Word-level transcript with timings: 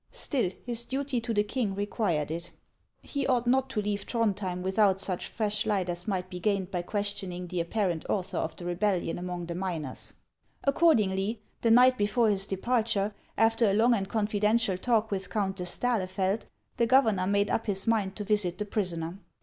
Still, 0.13 0.49
his 0.65 0.83
duty 0.85 1.21
to 1.21 1.31
the 1.31 1.43
king 1.43 1.75
required 1.75 2.31
it. 2.31 2.49
He 3.03 3.27
ought 3.27 3.45
262 3.45 3.51
HANS 3.53 3.53
OF 3.53 3.53
ICELAND. 3.53 3.53
not 3.53 3.69
to 3.69 3.81
leave 3.83 4.05
Throndhjem 4.07 4.63
without 4.63 4.99
such 4.99 5.27
fresh 5.27 5.67
light 5.67 5.89
as 5.89 6.07
might 6.07 6.27
be 6.27 6.39
gained 6.39 6.71
by 6.71 6.81
questioning 6.81 7.45
the 7.45 7.59
apparent 7.59 8.09
author 8.09 8.37
of 8.39 8.55
the 8.55 8.65
rebellion 8.65 9.19
among 9.19 9.45
the 9.45 9.53
miners. 9.53 10.13
Accordingly, 10.63 11.39
the 11.61 11.69
night 11.69 11.99
before 11.99 12.31
his 12.31 12.47
departure, 12.47 13.13
after 13.37 13.69
a 13.69 13.75
long 13.75 13.93
and 13.93 14.09
confidential 14.09 14.75
talk 14.79 15.11
with 15.11 15.29
Countess 15.29 15.77
d'Ahlefeld, 15.77 16.47
the 16.77 16.87
governor 16.87 17.27
made 17.27 17.51
up 17.51 17.67
his 17.67 17.85
mind 17.85 18.15
to 18.15 18.23
visit 18.23 18.57
the 18.57 18.65
prisoner. 18.65 19.19